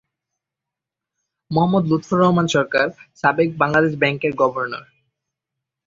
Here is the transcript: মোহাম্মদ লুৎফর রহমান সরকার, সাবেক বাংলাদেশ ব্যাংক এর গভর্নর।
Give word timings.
মোহাম্মদ 1.51 1.83
লুৎফর 1.87 2.17
রহমান 2.19 2.47
সরকার, 2.47 2.85
সাবেক 3.23 3.49
বাংলাদেশ 3.61 3.93
ব্যাংক 4.01 4.21
এর 4.23 4.33
গভর্নর। 4.41 4.85